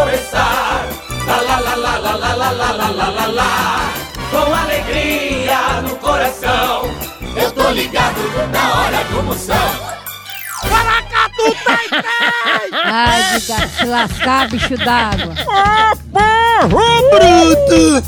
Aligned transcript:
começar. 0.00 0.86
Lá, 1.26 1.40
lá, 1.40 1.58
lá, 1.60 1.74
lá, 1.76 1.98
lá, 1.98 2.14
lá, 2.16 2.34
lá, 2.34 2.50
lá, 2.50 2.72
lá, 2.72 2.90
lá, 2.90 3.08
lá, 3.10 3.26
lá. 3.26 3.92
Com 4.30 4.54
alegria 4.54 5.82
no 5.82 5.96
coração. 5.96 6.90
Eu 7.36 7.52
tô 7.52 7.70
ligado 7.70 8.20
na 8.50 8.80
hora 8.80 9.04
do 9.04 9.22
Moção. 9.22 9.90
Paracatu, 10.68 11.56
tem! 11.64 11.88
Ai, 12.84 13.40
diga, 13.40 13.68
se 13.68 13.84
lascar, 13.86 14.48
bicho 14.48 14.76
d'água. 14.76 15.34
Ô, 15.46 15.96
povo 16.12 16.82
bruto! 17.10 18.02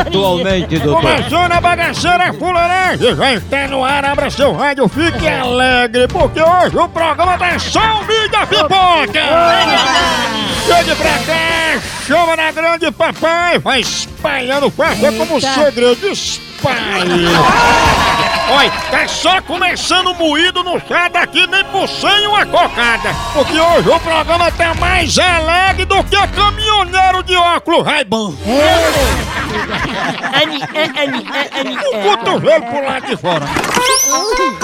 Atualmente, 0.00 0.78
doutor. 0.78 1.02
Começou 1.02 1.48
na 1.48 1.60
bagaceira 1.60 2.32
fuleiragem, 2.32 3.14
já 3.14 3.32
está 3.34 3.68
no 3.68 3.84
ar, 3.84 4.04
abra 4.06 4.30
seu 4.30 4.54
rádio, 4.54 4.88
fique 4.88 5.28
alegre, 5.28 6.08
porque 6.08 6.40
hoje 6.40 6.78
o 6.78 6.88
programa 6.88 7.36
tá 7.36 7.58
só 7.58 8.00
o 8.00 8.06
mídia 8.06 8.46
pipoca! 8.46 9.20
Chegue 10.66 10.94
pra 10.96 11.18
cá, 11.20 11.80
chama 12.06 12.36
na 12.36 12.50
grande 12.50 12.90
papai, 12.90 13.58
vai 13.58 13.80
espalhando 13.80 14.70
café 14.70 15.12
como 15.12 15.34
Eita. 15.36 15.54
segredo, 15.54 16.08
espalhe! 16.08 17.26
Olha, 18.48 18.70
tá 18.90 19.08
só 19.08 19.40
começando 19.42 20.14
moído 20.14 20.64
no 20.64 20.80
chá 20.80 21.08
daqui 21.08 21.46
nem 21.46 21.64
por 21.66 21.88
cem 21.88 22.26
uma 22.26 22.44
cocada, 22.46 23.14
porque 23.32 23.58
hoje 23.58 23.88
o 23.88 24.00
programa 24.00 24.50
tá 24.52 24.74
mais 24.74 25.16
alegre 25.18 25.84
do 25.84 26.02
que 26.04 26.16
caminhoneiro 26.28 27.22
de 27.22 27.36
óculos 27.36 27.84
Ray-Ban. 27.86 28.34
O 31.92 32.02
cotovelo 32.02 32.66
pro 32.66 32.84
lado 32.84 33.06
de 33.06 33.16
fora. 33.16 33.46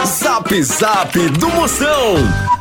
Zap 0.05 0.62
Zap 0.62 1.19
do 1.28 1.48
Moção. 1.50 2.52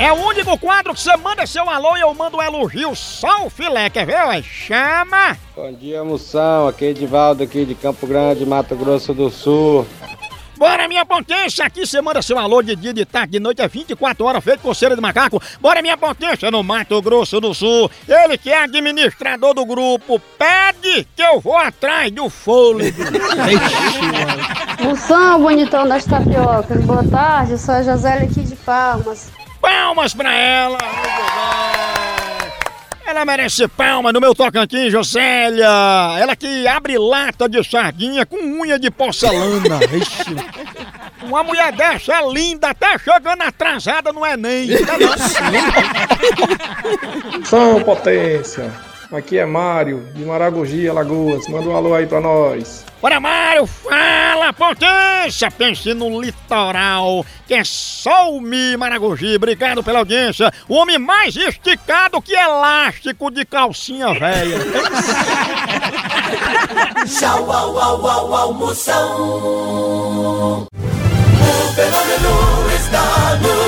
É 0.00 0.12
o 0.12 0.14
único 0.14 0.56
quadro 0.56 0.94
que 0.94 1.00
você 1.00 1.16
manda 1.16 1.44
seu 1.44 1.68
alô 1.68 1.96
e 1.96 2.00
eu 2.00 2.14
mando 2.14 2.36
um 2.36 2.42
elogio 2.42 2.94
só 2.94 3.44
o 3.44 3.50
filé, 3.50 3.90
quer 3.90 4.06
ver? 4.06 4.24
ué? 4.28 4.40
Chama! 4.44 5.36
Bom 5.56 5.72
dia, 5.72 6.04
moção. 6.04 6.68
Aqui 6.68 6.84
é 6.84 6.88
Edivaldo, 6.90 7.42
aqui 7.42 7.64
de 7.64 7.74
Campo 7.74 8.06
Grande, 8.06 8.46
Mato 8.46 8.76
Grosso 8.76 9.12
do 9.12 9.28
Sul. 9.28 9.84
Bora, 10.56 10.86
minha 10.86 11.04
potência! 11.04 11.64
Aqui 11.64 11.84
você 11.84 12.00
manda 12.00 12.22
seu 12.22 12.38
alô 12.38 12.62
de 12.62 12.76
dia, 12.76 12.94
de 12.94 13.04
tarde, 13.04 13.32
de 13.32 13.40
noite, 13.40 13.60
é 13.60 13.66
24 13.66 14.24
horas, 14.24 14.44
feito 14.44 14.60
coceira 14.60 14.94
de 14.94 15.00
macaco. 15.00 15.42
Bora, 15.60 15.82
minha 15.82 15.96
potência, 15.96 16.48
no 16.48 16.62
Mato 16.62 17.02
Grosso 17.02 17.40
do 17.40 17.52
Sul. 17.52 17.90
Ele 18.06 18.38
que 18.38 18.50
é 18.50 18.62
administrador 18.62 19.52
do 19.52 19.66
grupo, 19.66 20.20
pede 20.38 21.08
que 21.16 21.22
eu 21.22 21.40
vou 21.40 21.56
atrás 21.56 22.08
do 22.12 22.30
fôlego. 22.30 23.02
Moção, 24.80 25.40
bonitão 25.40 25.88
das 25.88 26.04
tapiocas. 26.04 26.84
Boa 26.84 27.02
tarde, 27.02 27.52
eu 27.52 27.58
sou 27.58 27.74
a 27.74 27.82
José 27.82 28.12
aqui 28.12 28.42
de 28.44 28.54
Palmas. 28.54 29.28
Palmas 29.60 30.14
pra 30.14 30.32
ela! 30.34 30.78
Ela 33.06 33.24
merece 33.24 33.66
palma 33.66 34.12
no 34.12 34.20
meu 34.20 34.34
Tocantins, 34.34 34.92
Josélia! 34.92 35.66
Ela 36.18 36.36
que 36.36 36.66
abre 36.66 36.98
lata 36.98 37.48
de 37.48 37.64
sardinha 37.64 38.26
com 38.26 38.36
unha 38.36 38.78
de 38.78 38.90
porcelana. 38.90 39.80
Ixi. 39.90 40.36
Uma 41.22 41.42
mulher 41.42 41.72
dessa 41.72 42.12
é 42.12 42.30
linda, 42.30 42.68
até 42.68 42.98
chegando 42.98 43.42
atrasada 43.42 44.12
no 44.12 44.24
Enem. 44.26 44.68
Tá? 44.86 44.96
São 47.44 47.82
Potência. 47.82 48.70
Aqui 49.10 49.38
é 49.38 49.46
Mário, 49.46 50.06
de 50.14 50.22
Maragogi, 50.22 50.86
Alagoas. 50.86 51.48
Manda 51.48 51.70
um 51.70 51.76
alô 51.76 51.94
aí 51.94 52.06
pra 52.06 52.20
nós. 52.20 52.84
Bora, 53.00 53.18
Mário, 53.18 53.66
fala, 53.66 54.52
potência! 54.52 55.50
Pense 55.50 55.94
no 55.94 56.20
litoral, 56.20 57.24
que 57.46 57.54
é 57.54 57.64
só 57.64 58.30
o 58.30 58.38
Mi 58.40 58.76
Maragogi. 58.76 59.36
Obrigado 59.36 59.82
pela 59.82 60.00
audiência. 60.00 60.52
O 60.68 60.74
homem 60.74 60.98
mais 60.98 61.34
esticado 61.34 62.20
que 62.20 62.34
elástico 62.34 63.30
de 63.30 63.46
calcinha 63.46 64.12
velha. 64.12 64.58
Tchau, 67.06 67.50
au, 67.50 67.78
au, 67.78 68.06
au, 68.06 68.34
au, 68.34 68.52
Moção. 68.52 70.58
O 70.60 70.66
fenômeno 71.74 72.70
está 72.76 73.38
no 73.40 73.67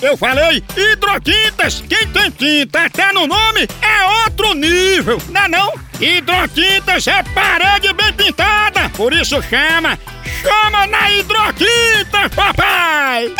Eu 0.00 0.16
falei 0.16 0.62
hidrotintas, 0.76 1.82
quem 1.88 2.06
tem 2.08 2.30
tinta 2.30 2.84
até 2.84 3.12
no 3.12 3.26
nome 3.26 3.68
é 3.82 4.24
outro 4.24 4.54
nível, 4.54 5.20
não 5.30 5.42
é 5.42 5.48
não? 5.48 5.72
Hidrotintas 6.00 7.06
é 7.08 7.22
parede 7.34 7.92
bem 7.92 8.12
pintada, 8.12 8.88
por 8.90 9.12
isso 9.12 9.42
chama, 9.42 9.98
chama 10.40 10.86
na 10.86 11.10
hidrotintas, 11.10 12.32
papai! 12.34 13.34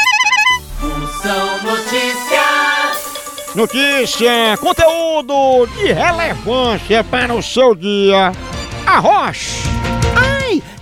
Moção 0.81 1.63
Notícias. 1.63 3.09
Notícia, 3.55 4.57
conteúdo 4.61 5.67
de 5.77 5.93
relevância 5.93 7.05
para 7.05 7.35
o 7.35 7.43
seu 7.43 7.75
dia. 7.75 8.33
Arroz. 8.85 9.78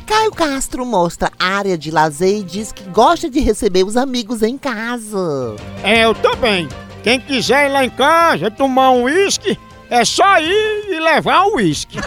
Ai, 0.06 0.30
Caio 0.30 0.30
Castro 0.30 0.86
mostra 0.86 1.32
área 1.38 1.76
de 1.76 1.90
lazer 1.90 2.38
e 2.38 2.42
diz 2.42 2.70
que 2.70 2.84
gosta 2.90 3.28
de 3.28 3.40
receber 3.40 3.84
os 3.84 3.96
amigos 3.96 4.42
em 4.42 4.56
casa. 4.56 5.56
É, 5.82 6.04
eu 6.04 6.14
também. 6.14 6.68
Quem 7.02 7.18
quiser 7.20 7.66
ir 7.66 7.72
lá 7.72 7.84
em 7.84 7.90
casa 7.90 8.50
tomar 8.50 8.90
um 8.90 9.04
uísque, 9.04 9.58
é 9.90 10.04
só 10.04 10.38
ir 10.38 10.86
e 10.88 11.00
levar 11.00 11.46
o 11.46 11.56
uísque. 11.56 11.98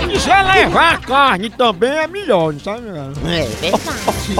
Se 0.00 0.06
quiser 0.08 0.42
levar 0.42 0.94
a 0.94 0.98
carne 0.98 1.50
também 1.50 1.90
é 1.90 2.06
melhor, 2.06 2.52
não 2.52 2.60
sabe? 2.60 2.88
É 2.88 2.92
verdade. 2.92 4.36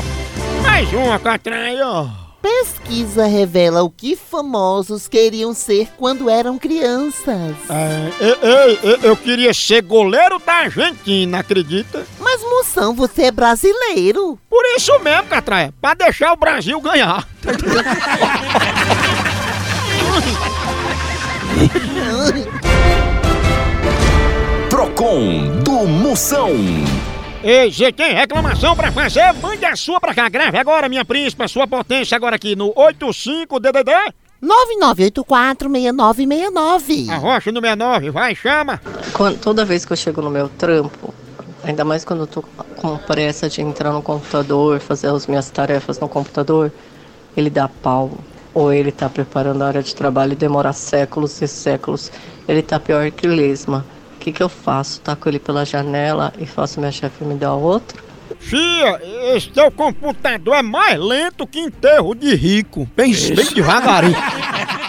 Mais 0.63 0.93
uma, 0.93 1.19
Catraia. 1.19 2.30
Pesquisa 2.43 3.27
revela 3.27 3.83
o 3.83 3.91
que 3.91 4.17
famosos 4.17 5.07
queriam 5.07 5.53
ser 5.53 5.89
quando 5.99 6.29
eram 6.31 6.59
crianças. 6.59 7.55
É, 7.69 8.11
eu, 8.19 8.35
eu- 8.37 8.79
eu- 8.83 8.99
eu 9.03 9.17
queria 9.17 9.53
ser 9.53 9.83
goleiro 9.83 10.39
da 10.39 10.53
Argentina, 10.55 11.41
acredita? 11.41 12.07
Mas 12.19 12.41
moção, 12.43 12.95
você 12.95 13.25
é 13.25 13.31
brasileiro. 13.31 14.39
Por 14.49 14.65
isso 14.77 14.99
mesmo, 15.01 15.25
Catraia, 15.29 15.73
pra 15.81 15.93
deixar 15.95 16.33
o 16.33 16.37
Brasil 16.37 16.81
ganhar. 16.81 17.29
Procon 24.69 25.59
do 25.65 25.87
Moção. 25.87 26.51
Ei, 27.43 27.73
você 27.73 27.91
tem 27.91 28.13
reclamação 28.15 28.77
pra 28.77 28.93
fazer? 28.93 29.33
Mande 29.41 29.65
a 29.65 29.75
sua 29.75 29.99
pra 29.99 30.15
cá. 30.15 30.29
Grave 30.29 30.59
agora, 30.59 30.89
minha 30.91 31.05
príncipa, 31.05 31.49
sua 31.49 31.67
potência 31.67 32.15
agora 32.17 32.37
aqui 32.37 32.55
no 32.55 32.73
85DDD 32.75 33.91
99846969. 34.43 37.09
Arrocha 37.11 37.51
no 37.53 37.61
69, 37.61 38.11
vai, 38.11 38.35
chama. 38.35 38.79
Quando- 39.15 39.39
toda 39.41 39.65
vez 39.65 39.85
que 39.87 39.93
eu 39.93 39.97
chego 39.97 40.21
no 40.21 40.31
meu 40.31 40.49
trampo, 40.51 41.15
ainda 41.65 41.83
mais 41.85 42.05
quando 42.05 42.21
eu 42.21 42.27
tô 42.27 42.43
com 42.77 42.97
pressa 42.99 43.49
de 43.49 43.63
entrar 43.63 43.93
no 43.93 44.03
computador, 44.03 44.79
fazer 44.81 45.09
as 45.09 45.27
minhas 45.27 45.49
tarefas 45.51 45.99
no 45.99 46.09
computador, 46.09 46.71
ele 47.37 47.49
dá 47.51 47.69
pau. 47.69 48.11
Ou 48.53 48.73
ele 48.73 48.91
tá 48.91 49.09
preparando 49.09 49.63
a 49.63 49.69
área 49.69 49.81
de 49.83 49.95
trabalho 49.95 50.33
e 50.33 50.37
demora 50.37 50.73
séculos 50.73 51.41
e 51.41 51.47
séculos. 51.47 52.11
Ele 52.49 52.63
tá 52.63 52.81
pior 52.81 53.09
que 53.13 53.25
lesma. 53.29 53.87
O 54.21 54.23
que, 54.23 54.33
que 54.33 54.43
eu 54.43 54.51
faço? 54.51 55.01
Taco 55.01 55.31
ele 55.31 55.39
pela 55.39 55.65
janela 55.65 56.31
e 56.39 56.45
faço 56.45 56.79
minha 56.79 56.93
chefe 56.93 57.25
me 57.25 57.37
dar 57.37 57.55
outro? 57.55 58.05
Fia, 58.39 59.01
esse 59.35 59.49
teu 59.49 59.71
computador 59.71 60.57
é 60.57 60.63
mais 60.63 61.01
lento 61.01 61.47
que 61.47 61.59
enterro 61.59 62.15
de 62.15 62.35
rico. 62.35 62.87
Bem, 62.95 63.15
bem 63.35 63.47
devagarinho. 63.55 64.15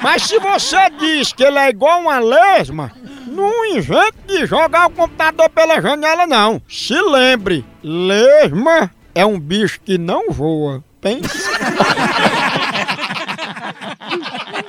Mas 0.03 0.23
se 0.23 0.37
você 0.37 0.77
diz 0.99 1.31
que 1.31 1.45
ele 1.45 1.57
é 1.57 1.69
igual 1.69 2.01
uma 2.01 2.19
lesma, 2.19 2.91
não 3.25 3.65
invente 3.73 4.17
de 4.27 4.45
jogar 4.45 4.87
o 4.87 4.91
computador 4.91 5.49
pela 5.49 5.81
janela, 5.81 6.27
não. 6.27 6.61
Se 6.67 7.01
lembre, 7.01 7.63
lesma 7.81 8.91
é 9.15 9.25
um 9.25 9.39
bicho 9.39 9.79
que 9.79 9.97
não 9.97 10.29
voa. 10.29 10.83
Pense. 10.99 11.49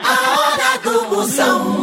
A 0.04 0.38
hora 0.38 0.78
do 0.84 1.16
Moção. 1.16 1.81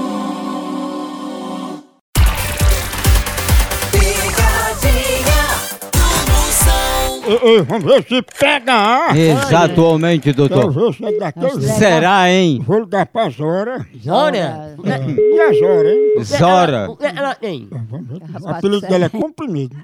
Ei, 7.44 7.62
vamos 7.62 7.84
ver 7.86 8.04
se 8.04 8.22
pega 8.22 8.74
a. 9.10 9.18
Exatamente, 9.18 10.34
Quero 10.34 10.48
doutor. 10.48 10.72
ver 10.72 10.94
se 10.94 11.06
é 11.06 11.20
daquele. 11.20 11.62
Será, 11.62 12.30
hein? 12.30 12.60
Vou 12.66 12.80
ligar 12.80 13.06
pra 13.06 13.30
Zora. 13.30 13.86
Zora? 13.98 14.38
É. 14.38 15.12
E 15.12 15.40
a 15.42 15.54
Zora, 15.54 15.90
hein? 15.92 16.24
Zora. 16.24 16.90
O 16.90 16.98
que 16.98 17.06
ela 17.06 17.36
tem? 17.36 17.70
O 18.42 18.50
apelido 18.50 18.88
dela 18.88 19.06
é 19.06 19.10
comprimido. 19.10 19.76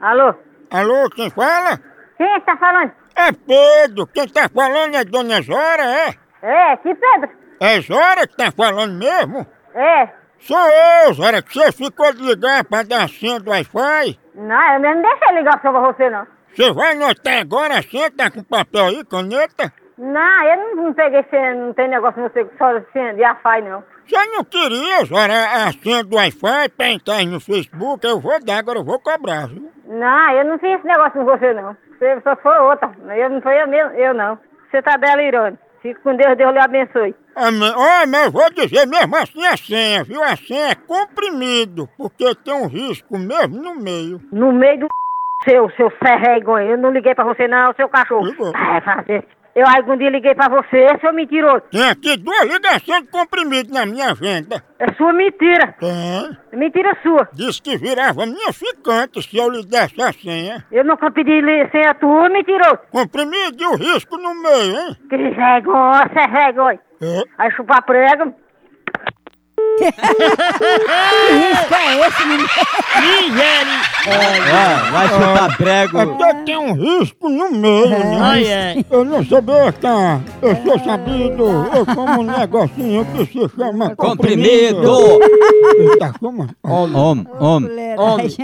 Alô? 0.00 0.34
Alô, 0.70 1.10
quem 1.10 1.30
fala? 1.30 1.78
Quem 2.16 2.26
é 2.26 2.40
que 2.40 2.46
tá 2.46 2.56
falando? 2.56 2.92
É 3.16 3.32
Pedro. 3.32 4.06
Quem 4.06 4.28
tá 4.28 4.48
falando 4.48 4.94
é 4.94 5.04
Dona 5.04 5.40
Zora, 5.42 5.82
é? 5.84 6.14
É, 6.42 6.76
que 6.76 6.94
Pedro? 6.94 7.30
É 7.60 7.80
Zora 7.80 8.26
que 8.26 8.36
tá 8.36 8.50
falando 8.52 8.94
mesmo? 8.94 9.46
É. 9.74 10.08
Sou 10.38 10.56
eu, 10.58 11.12
Zora, 11.14 11.42
que 11.42 11.52
você 11.52 11.70
ficou 11.72 12.12
de 12.14 12.22
ligar 12.22 12.64
pra 12.64 12.82
dar 12.82 13.04
a 13.04 13.08
senha 13.08 13.38
do 13.40 13.50
Wi-Fi. 13.50 14.18
Não, 14.40 14.74
eu 14.74 14.80
mesmo 14.80 15.02
deixei 15.02 15.36
ligar 15.36 15.60
pra 15.60 15.70
você, 15.70 16.08
não. 16.08 16.26
Você 16.54 16.72
vai 16.72 16.92
anotar 16.92 17.40
agora 17.40 17.78
a 17.78 17.82
senha, 17.82 18.10
tá 18.10 18.30
com 18.30 18.42
papel 18.42 18.86
aí, 18.86 19.04
caneta? 19.04 19.72
Não, 19.98 20.42
eu 20.44 20.56
não, 20.56 20.84
não 20.84 20.94
peguei 20.94 21.22
senha, 21.30 21.54
não 21.54 21.74
tem 21.74 21.88
negócio 21.88 22.22
você 22.22 22.48
só 22.56 22.80
senha 22.92 23.14
de 23.14 23.22
Wi-Fi, 23.22 23.62
não. 23.62 23.84
Você 24.08 24.26
não 24.28 24.42
queria, 24.44 25.04
Zora, 25.04 25.66
a 25.66 25.72
senha 25.72 26.02
do 26.02 26.16
Wi-Fi 26.16 26.68
pra 26.70 26.88
entrar 26.88 27.22
no 27.26 27.38
Facebook? 27.38 28.04
Eu 28.04 28.18
vou 28.18 28.42
dar, 28.42 28.58
agora 28.58 28.78
eu 28.78 28.84
vou 28.84 28.98
cobrar, 28.98 29.46
viu? 29.46 29.70
Não, 29.86 30.30
eu 30.30 30.44
não 30.46 30.58
fiz 30.58 30.70
esse 30.70 30.86
negócio 30.86 31.12
com 31.12 31.24
você, 31.24 31.52
não. 31.52 31.76
Você 31.98 32.20
só 32.22 32.34
foi 32.36 32.58
outra. 32.60 32.90
Eu 33.14 33.28
não 33.28 33.42
foi 33.42 33.62
eu 33.62 33.68
mesmo, 33.68 33.90
eu 33.92 34.14
não. 34.14 34.38
Você 34.70 34.80
tá 34.80 34.96
delirando. 34.96 35.58
Fique 35.82 36.00
com 36.00 36.14
Deus, 36.14 36.36
Deus 36.36 36.52
lhe 36.52 36.58
abençoe. 36.58 37.14
Amém. 37.34 37.72
Ó, 37.74 38.06
mas 38.06 38.26
eu 38.26 38.30
vou 38.30 38.50
dizer 38.50 38.86
mesmo 38.86 39.16
assim 39.16 39.46
a 39.46 39.56
senha, 39.56 40.04
viu? 40.04 40.22
A 40.22 40.36
senha 40.36 40.72
é 40.72 40.74
comprimido, 40.74 41.88
porque 41.96 42.34
tem 42.34 42.54
um 42.54 42.66
risco 42.66 43.18
mesmo 43.18 43.62
no 43.62 43.74
meio. 43.76 44.20
No 44.30 44.52
meio 44.52 44.80
do 44.80 44.88
seu, 45.42 45.70
seu 45.70 45.90
serregonha. 46.04 46.72
Eu 46.72 46.78
não 46.78 46.90
liguei 46.90 47.14
pra 47.14 47.24
você, 47.24 47.48
não, 47.48 47.72
seu 47.74 47.88
cachorro. 47.88 48.26
Ligou. 48.26 48.52
Vai 48.52 48.80
fazer. 48.82 49.26
Eu 49.54 49.64
algum 49.66 49.96
dia 49.96 50.10
liguei 50.10 50.34
pra 50.34 50.48
você, 50.48 50.86
seu 51.00 51.12
mentiroso. 51.12 51.62
Tem 51.72 51.88
aqui 51.90 52.16
duas 52.16 52.42
ligações 52.44 53.02
de 53.02 53.08
comprimido 53.10 53.72
na 53.74 53.84
minha 53.84 54.12
agenda. 54.12 54.62
É 54.78 54.92
sua 54.94 55.12
mentira. 55.12 55.74
Tem. 55.78 56.36
É 56.52 56.56
mentira 56.56 56.96
sua. 57.02 57.28
Disse 57.32 57.60
que 57.60 57.76
virava 57.76 58.24
minha 58.26 58.52
ficante 58.52 59.20
se 59.22 59.36
eu 59.36 59.50
lhe 59.50 59.64
desse 59.66 60.00
a 60.00 60.12
senha. 60.12 60.64
Eu 60.70 60.84
nunca 60.84 61.10
pedi 61.10 61.40
li- 61.40 61.68
senha 61.70 61.94
tua, 61.94 62.28
mentiroso. 62.28 62.78
Comprimido 62.92 63.60
e 63.62 63.66
o 63.66 63.76
risco 63.76 64.16
no 64.16 64.34
meio, 64.40 64.78
hein? 64.78 64.96
Que 65.08 65.16
vergonha, 65.16 66.10
serregonha. 66.14 66.80
É. 67.02 67.22
Aí 67.38 67.50
chupar 67.52 67.82
prego. 67.82 68.34
Que 69.78 69.84
risco 71.32 71.74
é 71.74 72.06
esse, 72.06 72.24
menino? 72.26 72.48
Ah, 74.52 74.90
vai 74.90 75.08
chutar 75.08 75.50
É 75.50 75.56
prego. 75.56 76.16
porque 76.16 76.34
tem 76.44 76.56
um 76.58 76.72
risco 76.74 77.28
no 77.28 77.50
meio, 77.52 77.88
né? 77.90 78.18
Ai, 78.20 78.52
ai. 78.52 78.86
Eu 78.90 79.04
não 79.04 79.24
sabia, 79.24 79.72
tá? 79.72 80.20
Eu 80.42 80.56
sou 80.62 80.78
sabido. 80.84 81.44
Eu 81.74 81.86
como 81.86 82.20
um 82.20 82.24
negocinho 82.24 83.04
que 83.06 83.26
se 83.26 83.48
chama 83.56 83.94
comprimido. 83.96 84.82
Comprimido. 84.82 85.98
Tá 85.98 86.12
como? 86.18 86.48
Homem, 86.62 87.26
homem. 87.38 87.98
Homem. 87.98 88.36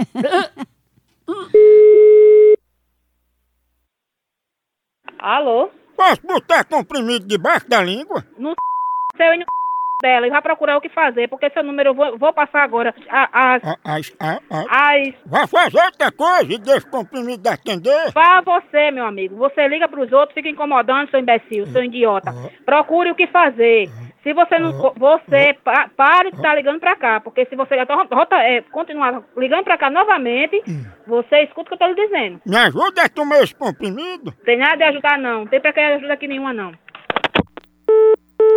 Alô? 5.19 5.71
Posso 5.97 6.21
botar 6.27 6.65
comprimido 6.65 7.27
debaixo 7.27 7.69
da 7.69 7.83
língua? 7.83 8.25
Seu 9.17 9.33
e 9.35 9.39
no 9.39 9.45
dela 10.03 10.27
e 10.27 10.31
vai 10.31 10.43
procurar 10.43 10.77
o 10.77 10.81
que 10.81 10.89
fazer, 10.91 11.27
porque 11.29 11.49
seu 11.51 11.63
número 11.63 11.91
eu 11.91 11.95
vou, 11.95 12.19
vou 12.19 12.33
passar 12.33 12.63
agora. 12.63 12.95
As, 13.09 13.63
Ah, 13.65 13.77
as- 13.85 14.13
ah, 14.21 14.41
ah. 14.51 14.91
as, 14.93 15.15
Vai 15.25 15.47
fazer 15.47 15.81
outra 15.83 16.13
coisa 16.13 16.53
e 16.53 16.59
deixa 16.59 16.87
o 16.87 16.91
comprimido 16.91 17.47
atender. 17.49 18.13
Pra 18.13 18.43
você, 18.43 18.91
meu 18.91 19.07
amigo. 19.07 19.37
Você 19.37 19.67
liga 19.69 19.89
pros 19.89 20.13
outros, 20.13 20.35
fica 20.35 20.49
incomodando, 20.49 21.11
seu 21.11 21.21
imbecil, 21.21 21.67
seu 21.69 21.83
idiota. 21.83 22.33
Procure 22.65 23.11
o 23.11 23.15
que 23.15 23.27
fazer. 23.29 23.89
Se 24.23 24.33
você 24.35 24.59
não. 24.59 24.73
Você 24.97 25.57
pa- 25.65 25.89
pare 25.97 26.31
de 26.31 26.37
estar 26.37 26.55
ligando 26.57 26.81
pra 26.81 26.97
cá. 26.97 27.21
Porque 27.21 27.47
se 27.47 27.55
você 27.55 27.77
ro- 27.85 28.09
rota, 28.13 28.35
é, 28.43 28.61
continuar 28.73 29.23
ligando 29.37 29.63
pra 29.63 29.79
cá 29.79 29.89
novamente, 29.89 30.61
você 31.07 31.43
escuta 31.45 31.63
o 31.63 31.65
que 31.69 31.75
eu 31.75 31.79
tô 31.79 31.87
lhe 31.87 31.95
dizendo. 32.07 32.41
Me 32.45 32.57
ajuda 32.57 33.05
a 33.05 33.09
tomar 33.09 33.39
esse 33.45 33.55
comprimido? 33.55 34.33
Tem 34.45 34.59
nada 34.59 34.77
de 34.77 34.83
ajudar, 34.83 35.17
não. 35.17 35.41
Não 35.41 35.47
tem 35.47 35.61
pra 35.61 35.73
que 35.73 35.79
ajuda 35.81 36.13
aqui 36.15 36.27
nenhuma, 36.27 36.53
não. 36.53 36.73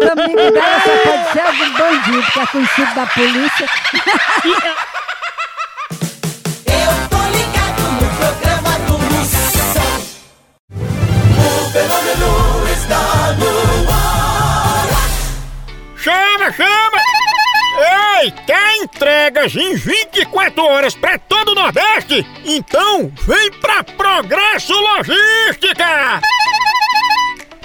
O 0.01 0.11
amigo 0.11 0.51
dela 0.51 0.79
só 0.81 0.97
pode 1.03 1.31
ser 1.33 1.41
algum 1.41 1.71
bandido 1.73 2.31
que 2.31 2.39
é 2.39 2.45
conhecido 2.47 2.95
da 2.95 3.05
polícia. 3.07 3.65
Eu 6.65 7.09
tô 7.09 7.17
ligado 7.37 7.81
no 7.99 8.07
programa 8.15 8.79
do 8.87 8.97
Moção. 8.97 9.91
O 11.37 11.71
fenômeno 11.71 12.29
está 12.71 13.01
no 13.33 13.51
ar. 13.91 14.87
Chama, 15.97 16.51
chama! 16.53 16.99
Ei, 18.21 18.31
quer 18.45 18.75
entregas 18.77 19.55
em 19.55 19.75
24 19.75 20.63
horas 20.63 20.95
pra 20.95 21.17
todo 21.17 21.51
o 21.51 21.55
Nordeste? 21.55 22.25
Então 22.45 23.11
vem 23.27 23.51
pra 23.59 23.83
Progresso 23.83 24.73
Logística! 24.73 26.21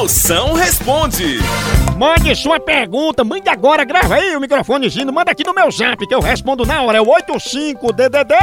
Moção 0.00 0.54
responde. 0.54 1.40
Mande 1.98 2.34
sua 2.34 2.58
pergunta, 2.58 3.22
mande 3.22 3.50
agora, 3.50 3.84
grava 3.84 4.14
aí 4.14 4.34
o 4.34 4.40
microfonezinho, 4.40 5.12
manda 5.12 5.30
aqui 5.30 5.44
no 5.44 5.52
meu 5.52 5.70
zap 5.70 6.06
que 6.06 6.14
eu 6.14 6.20
respondo 6.20 6.64
na 6.64 6.80
hora, 6.80 6.96
é 6.96 7.02
o 7.02 7.04
85DDD 7.04 8.34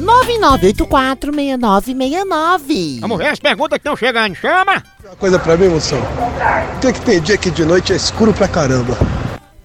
99846969. 0.00 2.98
Vamos 2.98 3.16
ver 3.16 3.28
as 3.28 3.38
perguntas 3.38 3.78
que 3.78 3.88
estão 3.88 3.94
chegando. 3.94 4.34
Chama! 4.34 4.82
Uma 5.04 5.14
coisa 5.14 5.38
pra 5.38 5.56
mim, 5.56 5.68
moção. 5.68 6.02
Por 6.02 6.80
que, 6.80 6.94
que 6.94 7.00
tem 7.02 7.20
dia 7.20 7.38
que 7.38 7.52
de 7.52 7.64
noite 7.64 7.92
é 7.92 7.96
escuro 7.96 8.34
pra 8.34 8.48
caramba? 8.48 8.98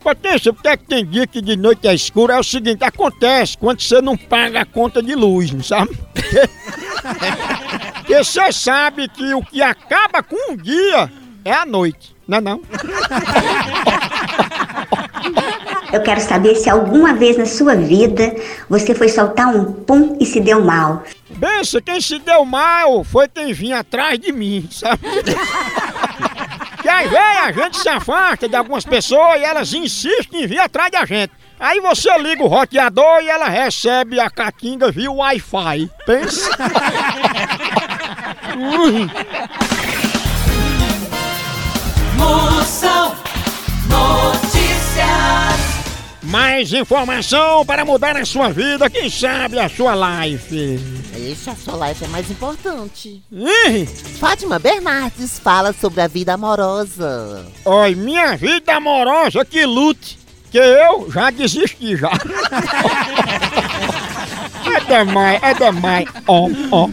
Potência, 0.02 0.54
porque 0.54 0.68
é 0.68 0.78
que 0.78 0.86
tem 0.86 1.04
dia 1.04 1.26
que 1.26 1.42
de 1.42 1.58
noite 1.58 1.88
é 1.88 1.96
escuro? 1.96 2.32
É 2.32 2.40
o 2.40 2.44
seguinte, 2.44 2.84
acontece 2.84 3.58
quando 3.58 3.82
você 3.82 4.00
não 4.04 4.16
paga 4.16 4.62
a 4.62 4.66
conta 4.66 5.02
de 5.02 5.16
luz, 5.16 5.52
não 5.52 5.64
sabe? 5.64 5.98
Porque 8.04 8.24
você 8.24 8.52
sabe 8.52 9.08
que 9.08 9.34
o 9.34 9.42
que 9.42 9.62
acaba 9.62 10.22
com 10.22 10.52
um 10.52 10.58
dia 10.58 11.10
é 11.46 11.54
a 11.54 11.66
noite, 11.66 12.16
não 12.28 12.38
é 12.38 12.42
não? 12.42 12.62
Eu 15.92 16.02
quero 16.02 16.20
saber 16.22 16.56
se 16.56 16.70
alguma 16.70 17.14
vez 17.14 17.38
na 17.38 17.46
sua 17.46 17.76
vida 17.76 18.36
você 18.68 18.96
foi 18.96 19.10
soltar 19.10 19.48
um 19.48 19.72
pum 19.72 20.18
e 20.20 20.26
se 20.26 20.40
deu 20.40 20.64
mal. 20.64 21.04
Bença, 21.30 21.80
quem 21.80 22.02
se 22.02 22.18
deu 22.18 22.44
mal 22.46 23.04
foi 23.04 23.28
quem 23.28 23.54
vinha 23.54 23.80
atrás 23.80 24.18
de 24.20 24.32
mim, 24.32 24.68
sabe? 24.72 25.04
Que 26.82 26.90
aí 26.90 27.08
vem, 27.08 27.20
a 27.20 27.52
gente 27.52 27.78
se 27.78 27.88
afasta 27.88 28.50
de 28.50 28.56
algumas 28.56 28.84
pessoas 28.84 29.40
e 29.40 29.44
elas 29.44 29.74
insistem 29.74 30.44
em 30.44 30.48
vir 30.48 30.60
atrás 30.60 30.92
da 30.92 31.06
gente. 31.06 31.32
Aí 31.60 31.80
você 31.80 32.10
liga 32.18 32.44
o 32.44 32.48
roteador 32.48 33.22
e 33.22 33.30
ela 33.30 33.48
recebe 33.48 34.20
a 34.20 34.30
catinga 34.30 34.92
via 34.92 35.12
Wi-Fi. 35.12 35.90
Pensa? 36.06 36.50
Moção 42.24 43.16
Notícias. 43.90 45.04
Mais 46.24 46.72
informação 46.72 47.66
para 47.66 47.84
mudar 47.84 48.16
a 48.16 48.24
sua 48.24 48.50
vida, 48.50 48.90
quem 48.90 49.10
sabe 49.10 49.60
a 49.60 49.68
sua 49.68 49.94
life. 49.94 50.80
Ixi, 51.16 51.50
a 51.50 51.56
sua 51.56 51.88
life 51.88 52.04
é 52.04 52.08
mais 52.08 52.32
importante. 52.32 53.22
Ih, 53.32 53.86
Fátima 54.20 54.58
Bernardes 54.58 55.38
fala 55.38 55.74
sobre 55.74 56.00
a 56.02 56.08
vida 56.08 56.34
amorosa. 56.34 57.46
Oi, 57.66 57.94
minha 57.96 58.38
vida 58.38 58.74
amorosa 58.74 59.44
que 59.44 59.66
lute, 59.66 60.18
que 60.50 60.58
eu 60.58 61.12
já 61.12 61.30
desisti 61.30 61.98
já. 61.98 62.12
é 64.66 64.80
demais, 65.06 65.44
é 65.44 65.54
demais. 65.54 66.08
Ó, 66.26 66.48
ó. 66.72 66.90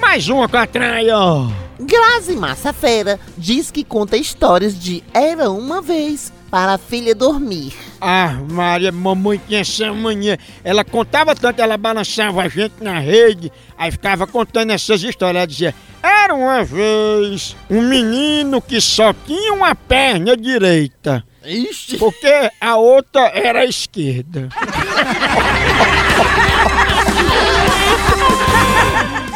Mais 0.00 0.28
uma 0.28 0.48
que 0.48 0.56
atrai, 0.56 1.08
ó. 1.10 1.61
Grazi 1.82 2.36
Massafera 2.36 3.18
diz 3.36 3.70
que 3.70 3.82
conta 3.82 4.16
histórias 4.16 4.78
de 4.78 5.02
Era 5.12 5.50
Uma 5.50 5.82
Vez 5.82 6.32
para 6.50 6.74
a 6.74 6.78
filha 6.78 7.14
dormir. 7.14 7.72
Ah, 8.00 8.38
Maria, 8.48 8.92
mamãe 8.92 9.40
tinha 9.48 9.60
essa 9.60 9.92
mania. 9.92 10.38
Ela 10.62 10.84
contava 10.84 11.34
tanto, 11.34 11.60
ela 11.60 11.76
balançava 11.76 12.42
a 12.42 12.48
gente 12.48 12.74
na 12.80 12.98
rede, 12.98 13.50
aí 13.76 13.90
ficava 13.90 14.26
contando 14.26 14.70
essas 14.70 15.02
histórias. 15.02 15.36
Ela 15.36 15.46
dizia: 15.46 15.74
Era 16.02 16.34
uma 16.34 16.62
vez 16.62 17.56
um 17.70 17.82
menino 17.82 18.60
que 18.60 18.80
só 18.80 19.12
tinha 19.12 19.52
uma 19.52 19.74
perna 19.74 20.36
direita. 20.36 21.24
Ixi. 21.44 21.96
Porque 21.96 22.50
a 22.60 22.76
outra 22.76 23.22
era 23.34 23.60
a 23.60 23.64
esquerda. 23.64 24.48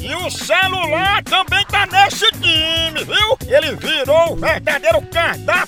E 0.00 0.14
o 0.14 0.30
celular 0.30 1.22
também 1.24 1.64
tá 1.66 1.86
nesse 1.86 2.30
time, 2.32 3.04
viu? 3.04 3.38
Ele 3.48 3.74
virou 3.74 4.32
o 4.32 4.36
verdadeiro 4.36 5.02
cardápio 5.02 5.67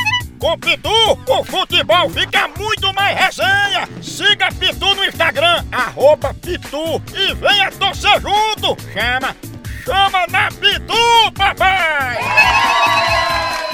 Com 0.41 0.57
Pitu, 0.57 0.89
o 1.27 1.43
futebol 1.43 2.09
fica 2.09 2.47
muito 2.57 2.91
mais 2.95 3.15
resenha. 3.15 3.87
Siga 4.01 4.47
Pitu 4.51 4.95
no 4.95 5.05
Instagram, 5.05 5.63
arroba 5.71 6.33
Pitu 6.33 6.99
e 7.13 7.33
venha 7.35 7.69
torcer 7.71 8.19
junto. 8.19 8.75
Chama, 8.91 9.35
chama 9.85 10.25
na 10.31 10.47
Pitu, 10.49 11.31
papai! 11.37 12.17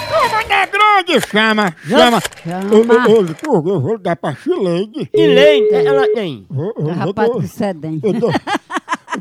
Chama 0.10 0.44
na 0.50 0.66
grande, 0.66 1.28
chama, 1.32 1.76
chama. 1.88 2.22
Eu, 2.70 2.84
eu, 2.84 3.26
eu, 3.28 3.68
eu 3.74 3.80
vou 3.82 3.98
dar 3.98 4.16
pra 4.18 4.36
Chileide. 4.36 5.10
Chileide, 5.16 5.74
ela 5.74 6.06
tem. 6.14 6.46
Eu, 6.54 6.88
Rapaz 6.94 7.30
do 7.30 7.48
sedem. 7.48 8.00
eu 8.04 8.14
dou- 8.14 8.32
eu 8.32 8.67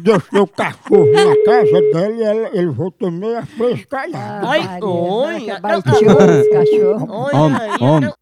deixei 0.07 0.41
o 0.41 0.47
cachorro 0.47 1.13
na 1.13 1.45
casa 1.45 1.81
dela 1.93 2.13
e 2.15 2.23
ela- 2.23 2.51
ele 2.57 2.67
voltou 2.71 3.11
meio 3.11 3.39
afrescalhado. 3.39 4.47
Ai, 4.47 4.61
Maria, 4.63 4.87
oi, 4.87 5.41
que 5.41 5.51
é 5.51 5.61
cachorro. 6.53 7.07
Olha 7.11 7.59
aí, 7.63 7.83
homem. 7.83 8.13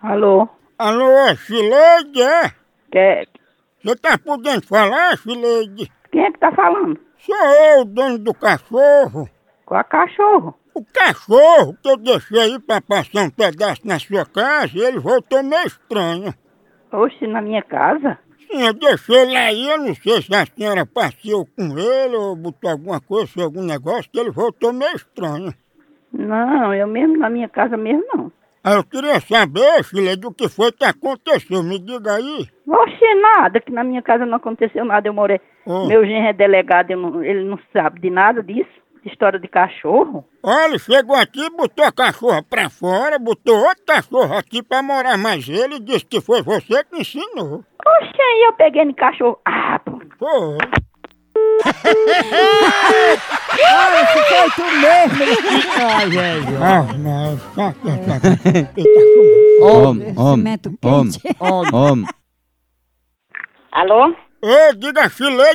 Alô? 0.00 0.48
Alô, 0.78 1.10
é 1.28 1.36
Chileide, 1.36 2.22
é? 2.22 2.50
Que- 2.90 3.28
Você 3.82 3.96
tá 3.96 4.18
podendo 4.18 4.66
falar, 4.66 5.16
Chileide? 5.18 5.90
Quem 6.10 6.24
é 6.24 6.32
que 6.32 6.38
tá 6.38 6.50
falando? 6.52 6.98
Sou 7.18 7.36
eu, 7.36 7.84
dono 7.84 8.18
do 8.18 8.32
cachorro. 8.34 9.28
Qual 9.66 9.84
cachorro? 9.84 10.54
O 10.74 10.84
cachorro 10.84 11.76
que 11.82 11.88
eu 11.90 11.96
deixei 11.96 12.40
aí 12.40 12.58
pra 12.58 12.80
passar 12.80 13.22
um 13.22 13.30
pedaço 13.30 13.82
na 13.84 13.98
sua 13.98 14.24
casa, 14.24 14.72
ele 14.78 14.98
voltou 14.98 15.42
meio 15.42 15.66
estranho. 15.66 16.34
Oxe, 16.92 17.26
na 17.26 17.42
minha 17.42 17.62
casa? 17.62 18.18
Eu 18.52 18.72
deixei 18.74 19.16
ele 19.16 19.36
aí, 19.36 19.68
eu 19.70 19.78
não 19.78 19.94
sei 19.94 20.22
se 20.22 20.34
a 20.34 20.44
senhora 20.46 20.84
passeou 20.84 21.46
com 21.56 21.78
ele 21.78 22.16
ou 22.16 22.34
botou 22.36 22.70
alguma 22.70 23.00
coisa, 23.00 23.26
fez 23.28 23.44
algum 23.44 23.62
negócio, 23.62 24.10
que 24.10 24.18
ele 24.18 24.30
voltou 24.30 24.72
meio 24.72 24.94
estranho. 24.96 25.54
Não, 26.12 26.74
eu 26.74 26.86
mesmo 26.88 27.16
na 27.18 27.30
minha 27.30 27.48
casa 27.48 27.76
mesmo 27.76 28.04
não. 28.12 28.32
Aí 28.62 28.76
eu 28.76 28.84
queria 28.84 29.20
saber, 29.20 29.82
filha, 29.84 30.16
do 30.16 30.32
que 30.34 30.48
foi 30.48 30.70
que 30.72 30.84
aconteceu, 30.84 31.62
me 31.62 31.78
diga 31.78 32.14
aí. 32.16 32.46
Oxe, 32.66 33.14
nada, 33.22 33.60
que 33.60 33.72
na 33.72 33.82
minha 33.84 34.02
casa 34.02 34.26
não 34.26 34.36
aconteceu 34.36 34.84
nada. 34.84 35.08
Eu 35.08 35.14
morei. 35.14 35.40
Hum. 35.66 35.86
Meu 35.86 36.04
genro 36.04 36.28
é 36.28 36.32
delegado, 36.32 36.90
não- 36.96 37.22
ele 37.24 37.44
não 37.44 37.58
sabe 37.72 38.00
de 38.00 38.10
nada 38.10 38.42
disso. 38.42 38.68
História 39.04 39.38
de 39.38 39.48
cachorro. 39.48 40.26
Olha, 40.42 40.78
chegou 40.78 41.16
aqui, 41.16 41.48
botou 41.50 41.84
a 41.84 41.92
cachorra 41.92 42.42
pra 42.42 42.68
fora, 42.68 43.18
botou 43.18 43.56
outro 43.56 43.84
cachorro 43.86 44.36
aqui 44.36 44.62
pra 44.62 44.82
morar 44.82 45.16
mais 45.16 45.48
ele 45.48 45.76
e 45.76 45.80
disse 45.80 46.04
que 46.04 46.20
foi 46.20 46.42
você 46.42 46.84
que 46.84 47.00
ensinou. 47.00 47.64
Oxe, 47.86 48.20
aí 48.20 48.44
eu 48.46 48.52
peguei 48.54 48.84
no 48.84 48.94
cachorro. 48.94 49.38
Ah, 49.46 49.78
pô. 49.78 49.98
Foi. 50.18 50.58
Olha, 53.62 54.06
se 54.06 54.22
foi 54.22 54.50
tu 54.56 54.64
mesmo. 54.64 55.24
Ai, 55.78 56.10
gente. 56.10 56.56
Ah, 56.62 56.92
não, 56.98 57.36
tá, 57.54 57.72
tá, 57.72 57.96
tá. 58.06 58.20
Tá 58.20 58.28
chamando. 58.42 59.60
Homem, 59.62 60.14
homem, 60.16 60.36
Cimento 60.36 60.78
homem, 60.82 61.74
homem. 61.74 62.06
Alô? 63.72 64.14
Ei, 64.42 64.74
diga 64.74 65.02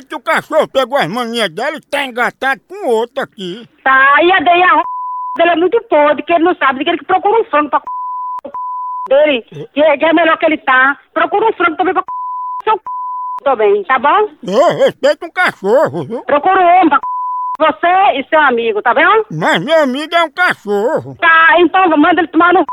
que 0.08 0.14
o 0.14 0.20
cachorro 0.20 0.68
pegou 0.68 0.96
as 0.96 1.08
manias 1.08 1.48
dela 1.50 1.76
e 1.76 1.80
tá 1.80 2.04
engatado 2.04 2.60
com 2.68 2.86
outro 2.86 3.22
aqui. 3.22 3.68
Tá, 3.82 4.22
e 4.22 4.30
a 4.30 4.38
daí 4.38 4.62
a 4.62 4.82
dele 5.36 5.50
é 5.50 5.56
muito 5.56 5.82
podre, 5.88 6.22
que 6.22 6.32
ele 6.32 6.44
não 6.44 6.54
sabe. 6.54 6.78
Diga 6.78 6.92
ele 6.92 6.98
que 6.98 7.04
procura 7.04 7.40
um 7.40 7.44
frango 7.46 7.70
pra 7.70 7.80
c... 7.80 7.84
dele, 9.08 9.42
que 9.74 9.82
é, 9.82 9.98
que 9.98 10.04
é 10.04 10.12
melhor 10.12 10.38
que 10.38 10.46
ele 10.46 10.58
tá. 10.58 10.96
Procura 11.12 11.46
um 11.46 11.52
frango 11.54 11.76
também 11.76 11.94
pra 11.94 12.02
c... 12.02 12.06
seu 12.64 12.74
c... 12.74 12.80
também, 13.42 13.84
tá 13.84 13.98
bom? 13.98 14.30
Ô, 14.48 14.84
respeita 14.84 15.26
um 15.26 15.30
cachorro, 15.30 16.04
viu? 16.04 16.22
Procura 16.22 16.60
um 16.60 16.66
homem 16.66 16.88
pra 16.88 16.98
c... 16.98 17.82
você 17.82 18.20
e 18.20 18.28
seu 18.28 18.40
amigo, 18.40 18.80
tá 18.82 18.94
vendo? 18.94 19.26
Mas 19.32 19.64
meu 19.64 19.82
amigo 19.82 20.14
é 20.14 20.22
um 20.22 20.30
cachorro. 20.30 21.16
Tá, 21.16 21.56
então 21.58 21.88
manda 21.98 22.20
ele 22.20 22.28
tomar 22.28 22.52
no 22.52 22.60
c... 22.60 22.66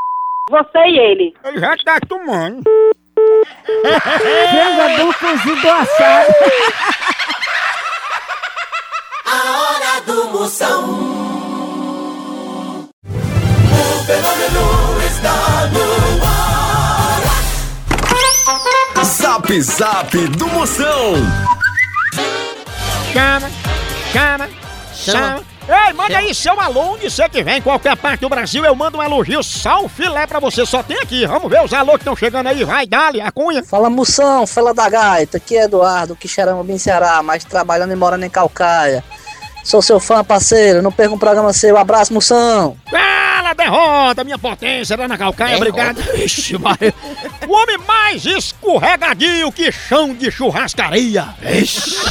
você 0.51 0.79
e 0.89 1.00
ele. 1.00 1.34
Ele 1.43 1.58
já 1.58 1.75
tá 1.77 2.00
tomando. 2.08 2.62
É 3.65 4.97
bom 4.97 5.13
cozido 5.13 5.69
assado. 5.69 6.33
A 9.25 9.59
hora 9.59 10.01
do 10.05 10.25
Moção. 10.29 10.83
O 13.03 13.05
fenômeno 14.05 14.65
está 15.05 15.35
no 15.71 15.85
ar. 16.25 17.21
Zap 19.05 19.62
Zap 19.62 20.17
do 20.17 20.47
Moção. 20.47 21.13
Chama, 23.13 23.50
chama, 24.12 24.50
chama. 24.93 25.52
Ei, 25.67 25.93
manda 25.93 26.17
aí 26.17 26.36
seu 26.36 26.60
alô 26.60 26.93
onde 26.93 27.10
você 27.10 27.24
estiver, 27.24 27.58
em 27.58 27.62
qualquer 27.62 27.96
parte 27.96 28.20
do 28.20 28.27
Brasil, 28.27 28.65
eu 28.65 28.75
mando 28.75 28.98
um 28.98 29.03
elogio 29.03 29.41
sal 29.41 29.88
filé 29.88 30.27
pra 30.27 30.39
você, 30.39 30.65
só 30.65 30.84
tem 30.84 30.98
aqui. 30.98 31.25
Vamos 31.25 31.50
ver 31.50 31.63
os 31.63 31.72
alô 31.72 31.93
que 31.93 32.00
estão 32.00 32.15
chegando 32.15 32.48
aí, 32.48 32.65
vai, 32.65 32.86
dali, 32.86 33.22
a 33.22 33.32
cunha. 33.32 33.63
Fala 33.63 33.89
moção, 33.89 34.46
fala 34.46 34.74
da 34.74 34.89
gaita, 34.89 35.38
aqui 35.38 35.55
é 35.58 35.63
Eduardo, 35.63 36.17
Quixeramobim, 36.17 36.67
bem 36.67 36.77
Ceará, 36.77 37.24
mas 37.24 37.46
trabalhando 37.46 37.93
e 37.93 37.96
morando 37.96 38.25
em 38.25 38.29
Calcaia. 38.29 39.03
Sou 39.63 39.82
seu 39.82 40.01
fã, 40.01 40.22
parceiro, 40.22 40.82
não 40.82 40.91
perca 40.91 41.15
um 41.15 41.17
programa 41.17 41.53
seu, 41.53 41.77
abraço 41.77 42.13
moção. 42.13 42.75
Fala, 42.91 43.53
derrota, 43.53 44.25
minha 44.25 44.38
potência, 44.38 44.98
Dana 44.98 45.17
Calcaia, 45.17 45.55
obrigado. 45.55 46.01
Ixi, 46.17 46.58
Maria. 46.58 46.93
O 47.48 47.53
homem 47.53 47.77
mais 47.79 48.25
escorregadio 48.25 49.51
que 49.51 49.70
chão 49.72 50.13
de 50.13 50.32
churrascaria. 50.32 51.27
Ixi. 51.41 52.08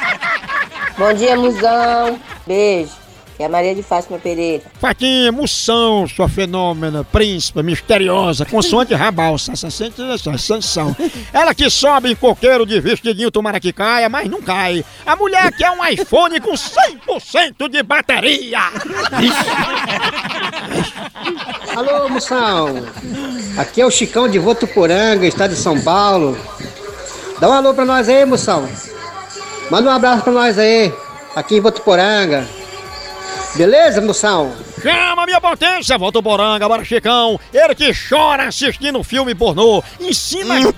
Bom 0.98 1.14
dia, 1.14 1.34
Musão. 1.34 2.20
Beijo. 2.50 2.90
Que 3.36 3.44
é 3.44 3.46
a 3.46 3.48
Maria 3.48 3.72
de 3.76 3.82
Fátima 3.82 4.18
Pereira. 4.18 4.64
Fatinha, 4.80 5.30
moção, 5.30 6.06
sua 6.08 6.28
fenômena, 6.28 7.04
príncipe, 7.04 7.62
misteriosa, 7.62 8.44
consoante 8.44 8.92
rabal, 8.92 9.36
sanção. 9.38 10.96
Ela 11.32 11.54
que 11.54 11.70
sobe 11.70 12.10
em 12.10 12.16
coqueiro 12.16 12.66
de 12.66 12.80
vestidinho, 12.80 13.30
tomara 13.30 13.60
que 13.60 13.72
caia, 13.72 14.08
mas 14.08 14.28
não 14.28 14.42
cai. 14.42 14.84
A 15.06 15.14
mulher 15.14 15.52
que 15.52 15.64
é 15.64 15.70
um 15.70 15.86
iPhone 15.86 16.40
com 16.40 16.52
100% 16.52 17.68
de 17.70 17.84
bateria. 17.84 18.58
Alô, 21.76 22.08
moção. 22.08 22.84
Aqui 23.56 23.80
é 23.80 23.86
o 23.86 23.90
Chicão 23.92 24.28
de 24.28 24.40
Votuporanga, 24.40 25.24
estado 25.24 25.54
de 25.54 25.60
São 25.60 25.80
Paulo. 25.80 26.36
Dá 27.38 27.48
um 27.48 27.52
alô 27.52 27.72
pra 27.72 27.84
nós 27.84 28.08
aí, 28.08 28.24
moção. 28.26 28.68
Manda 29.70 29.88
um 29.88 29.94
abraço 29.94 30.24
pra 30.24 30.32
nós 30.32 30.58
aí, 30.58 30.92
aqui 31.34 31.56
em 31.56 31.60
Votuporanga. 31.60 32.46
Beleza, 33.54 34.00
moção? 34.00 34.54
Chama 34.80 35.26
minha 35.26 35.40
potência, 35.40 35.98
volta 35.98 36.20
o 36.20 36.22
Boranga, 36.22 36.68
bora 36.68 36.84
Chicão. 36.84 37.38
Ele 37.52 37.74
que 37.74 37.92
chora 38.08 38.44
assistindo 38.44 39.02
filme 39.02 39.34
pornô. 39.34 39.82
Ensina. 39.98 40.54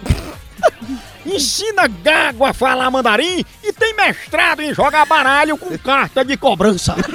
Ensina 1.25 1.87
gago 1.87 2.45
a 2.45 2.53
falar 2.53 2.91
mandarim 2.91 3.45
e 3.63 3.73
tem 3.73 3.95
mestrado 3.95 4.61
em 4.61 4.75
jogar 4.75 5.07
baralho 5.07 5.57
com 5.57 5.79
carta 5.79 6.25
de 6.25 6.37
cobrança. 6.37 6.97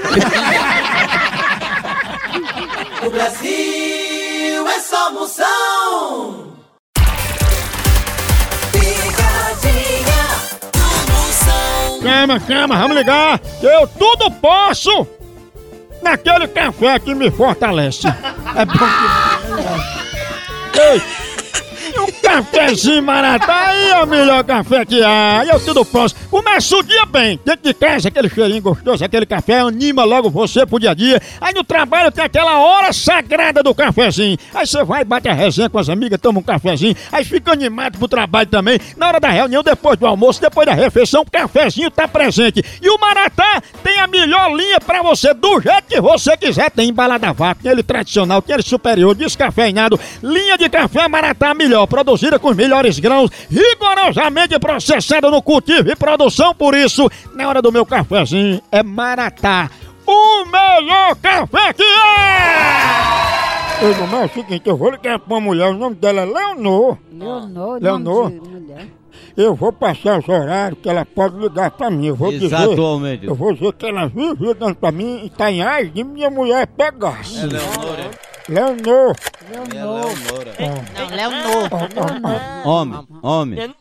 O 3.05 3.09
Brasil 3.09 4.67
é 4.67 4.79
só 4.81 5.11
moção. 5.13 6.36
Chama, 12.07 12.39
chama, 12.39 12.77
vamos 12.77 12.95
ligar. 12.95 13.41
Eu 13.61 13.85
tudo 13.85 14.31
posso 14.31 15.05
naquele 16.01 16.47
café 16.47 16.97
que 16.99 17.13
me 17.13 17.29
fortalece. 17.29 18.07
É 18.07 18.65
bom 18.65 18.73
que. 20.73 20.79
Ei, 20.79 21.01
cafezinho 22.27 23.01
maratá 23.01 23.67
aí 23.67 23.89
é 23.89 24.03
o 24.03 24.07
melhor 24.07 24.43
café 24.43 24.85
que 24.85 25.01
há. 25.01 25.45
Eu 25.47 25.59
tudo 25.61 25.85
posso. 25.85 26.13
Começa 26.29 26.75
o 26.75 26.83
dia 26.83 27.05
bem. 27.05 27.39
Dentro 27.45 27.63
de 27.63 27.73
casa, 27.73 28.09
aquele 28.09 28.29
cheirinho 28.29 28.61
gostoso, 28.61 29.03
aquele 29.03 29.25
café 29.25 29.59
anima 29.59 30.03
logo 30.03 30.29
você 30.29 30.65
pro 30.65 30.79
dia 30.79 30.91
a 30.91 30.93
dia. 30.93 31.21
Aí 31.39 31.53
no 31.53 31.63
trabalho 31.63 32.11
tem 32.11 32.25
aquela 32.25 32.59
hora 32.59 32.91
sagrada 32.91 33.63
do 33.63 33.73
cafezinho. 33.73 34.37
Aí 34.53 34.67
você 34.67 34.83
vai, 34.83 35.05
bate 35.05 35.29
a 35.29 35.33
resenha 35.33 35.69
com 35.69 35.79
as 35.79 35.87
amigas, 35.87 36.19
toma 36.19 36.39
um 36.39 36.43
cafezinho. 36.43 36.95
Aí 37.11 37.23
fica 37.23 37.53
animado 37.53 37.97
pro 37.97 38.07
trabalho 38.09 38.49
também. 38.49 38.77
Na 38.97 39.07
hora 39.07 39.19
da 39.19 39.29
reunião, 39.29 39.63
depois 39.63 39.97
do 39.97 40.05
almoço, 40.05 40.41
depois 40.41 40.65
da 40.67 40.73
refeição, 40.73 41.21
o 41.21 41.31
cafezinho 41.31 41.89
tá 41.89 42.07
presente. 42.07 42.63
E 42.81 42.89
o 42.89 42.99
Maratá 42.99 43.61
tem 43.81 43.99
a 43.99 44.07
melhor 44.07 44.51
linha 44.53 44.79
pra 44.81 45.01
você, 45.01 45.33
do 45.33 45.61
jeito 45.61 45.83
que 45.87 46.01
você 46.01 46.35
quiser. 46.35 46.69
Tem 46.71 46.89
embalada 46.89 47.31
vaca, 47.31 47.61
tem 47.63 47.71
ele 47.71 47.83
tradicional, 47.83 48.41
tem 48.41 48.53
ele 48.53 48.63
superior, 48.63 49.15
descafeinado. 49.15 49.97
Linha 50.21 50.57
de 50.57 50.67
café 50.67 51.07
Maratá 51.07 51.53
melhor, 51.53 51.87
produzida 52.17 52.39
com 52.39 52.49
os 52.49 52.55
melhores 52.55 52.99
grãos, 52.99 53.29
rigorosamente 53.49 54.57
processada 54.59 55.29
no 55.29 55.41
cultivo 55.41 55.89
e 55.89 55.95
produção. 55.95 56.53
Por 56.53 56.73
isso, 56.75 57.09
na 57.35 57.47
hora 57.47 57.61
do 57.61 57.71
meu 57.71 57.85
cafezinho, 57.85 58.61
é 58.71 58.81
Maratá. 58.81 59.69
O 60.05 60.45
melhor 60.45 61.15
café 61.17 61.73
que 61.73 61.83
é! 61.83 62.87
Ei, 63.79 63.93
mamãe, 63.95 64.21
é 64.23 64.25
o 64.25 64.29
seguinte, 64.29 64.67
eu 64.67 64.75
vou 64.75 64.89
ligar 64.89 65.19
pra 65.19 65.35
uma 65.35 65.41
mulher, 65.41 65.67
o 65.69 65.73
nome 65.77 65.95
dela 65.95 66.21
é 66.21 66.25
Leonor. 66.25 66.97
Leonor, 67.11 67.79
Leonor. 67.79 68.31
Eu 69.35 69.53
vou 69.53 69.71
passar 69.71 70.17
os 70.17 70.27
horários 70.27 70.79
que 70.81 70.89
ela 70.89 71.05
pode 71.05 71.37
ligar 71.37 71.69
pra 71.69 71.91
mim. 71.91 72.07
Eu 72.07 72.15
vou 72.15 72.31
Exatamente. 72.31 73.19
dizer. 73.19 73.29
Eu 73.29 73.35
vou 73.35 73.53
dizer 73.53 73.71
que 73.73 73.85
ela 73.85 74.07
vive 74.07 74.47
ligando 74.47 74.75
pra 74.75 74.91
mim 74.91 75.21
e 75.25 75.29
tá 75.29 75.51
em 75.51 75.61
área 75.61 75.87
de 75.87 76.03
minha 76.03 76.29
mulher 76.31 76.65
pegar. 76.65 77.21
É 77.35 77.45
Leonor, 77.45 77.99
é? 77.99 78.26
Leonor. 78.49 79.13
Leonor. 79.49 80.47
É 80.57 81.15
Leonor. 81.15 81.69
Homem, 82.65 83.07
homem. 83.21 83.75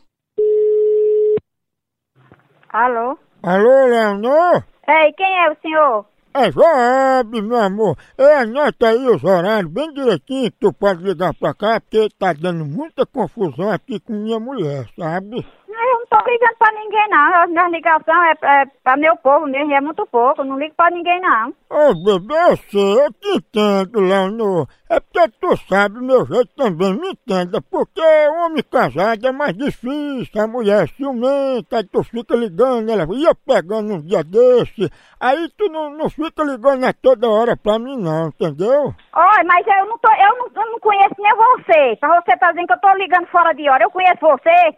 Alô? 2.69 3.17
Alô, 3.43 3.85
Leonor? 3.85 4.65
Ei, 4.89 5.13
quem 5.13 5.45
é 5.45 5.49
o 5.49 5.55
senhor? 5.61 6.05
É 6.33 6.51
Joab, 6.51 7.41
meu 7.41 7.57
amor. 7.57 7.97
Ei, 8.17 8.33
anota 8.33 8.89
aí 8.89 9.07
os 9.07 9.23
horários 9.23 9.71
bem 9.71 9.91
direitinho 9.93 10.51
que 10.51 10.57
tu 10.59 10.73
pode 10.73 11.01
ligar 11.01 11.33
pra 11.33 11.53
cá, 11.53 11.79
porque 11.79 12.09
tá 12.19 12.33
dando 12.33 12.65
muita 12.65 13.05
confusão 13.05 13.71
aqui 13.71 14.01
com 14.01 14.13
minha 14.13 14.39
mulher, 14.39 14.85
sabe? 14.99 15.45
Eu 15.79 15.99
não 15.99 16.05
tô 16.07 16.29
ligando 16.29 16.57
pra 16.57 16.71
ninguém, 16.71 17.07
não. 17.09 17.35
As 17.35 17.49
minhas 17.49 17.71
ligações 17.71 18.37
é, 18.41 18.61
é 18.61 18.65
pra 18.83 18.97
meu 18.97 19.15
povo 19.17 19.45
mesmo, 19.45 19.73
é 19.73 19.81
muito 19.81 20.05
pouco. 20.07 20.43
Não 20.43 20.57
ligo 20.57 20.73
pra 20.75 20.89
ninguém, 20.89 21.21
não. 21.21 21.53
Ô, 21.69 21.93
bebê, 21.93 22.33
eu 22.51 22.57
sei, 22.57 23.05
eu 23.05 23.13
te 23.13 23.37
entendo, 23.37 23.99
Leonor. 23.99 24.67
É 24.89 24.99
porque 24.99 25.27
tu 25.39 25.55
sabe, 25.67 25.99
meu 25.99 26.25
jeito 26.25 26.49
também 26.55 26.93
me 26.93 27.09
entenda. 27.09 27.61
Porque 27.61 28.01
homem 28.01 28.63
casado 28.63 29.27
é 29.27 29.31
mais 29.31 29.53
difícil, 29.53 30.41
a 30.41 30.47
mulher 30.47 30.85
é 30.85 30.87
ciumenta, 30.87 31.77
aí 31.77 31.83
tu 31.83 32.03
fica 32.03 32.35
ligando, 32.35 32.89
ela 32.89 33.05
ia 33.13 33.35
pegando 33.35 33.93
um 33.93 34.01
dia 34.01 34.23
desse. 34.23 34.89
Aí 35.19 35.49
tu 35.57 35.69
não, 35.69 35.89
não 35.89 36.09
fica 36.09 36.43
ligando 36.43 36.85
a 36.85 36.93
toda 36.93 37.29
hora 37.29 37.57
pra 37.57 37.77
mim, 37.77 37.97
não, 37.97 38.29
entendeu? 38.29 38.95
Oi, 39.15 39.43
mas 39.45 39.67
eu 39.67 39.85
não 39.85 39.97
tô, 39.97 40.09
eu 40.09 40.37
não, 40.37 40.63
eu 40.63 40.71
não 40.71 40.79
conheço 40.79 41.15
nem 41.19 41.35
você. 41.35 41.97
Pra 41.99 42.21
você 42.21 42.37
tá 42.37 42.51
dizendo 42.51 42.67
que 42.67 42.73
eu 42.73 42.81
tô 42.81 42.93
ligando 42.93 43.27
fora 43.27 43.53
de 43.53 43.69
hora. 43.69 43.83
Eu 43.83 43.91
conheço 43.91 44.21
você, 44.21 44.73